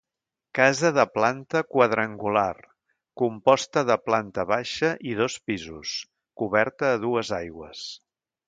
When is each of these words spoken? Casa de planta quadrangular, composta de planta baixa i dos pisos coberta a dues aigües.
Casa 0.59 0.89
de 0.93 1.03
planta 1.17 1.61
quadrangular, 1.73 2.55
composta 3.23 3.85
de 3.91 3.99
planta 4.09 4.47
baixa 4.55 4.91
i 5.13 5.17
dos 5.23 5.39
pisos 5.51 5.95
coberta 6.43 6.95
a 6.95 7.01
dues 7.09 7.35
aigües. 7.43 7.89